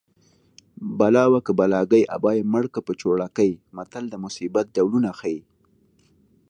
بلا 0.99 1.23
وه 1.31 1.39
که 1.45 1.51
بلاګۍ 1.59 2.03
ابا 2.15 2.31
یې 2.37 2.43
مړکه 2.53 2.79
په 2.87 2.93
چوړکۍ 3.01 3.51
متل 3.75 4.03
د 4.09 4.15
مصیبت 4.25 4.65
ډولونه 4.75 5.09
ښيي 5.19 5.39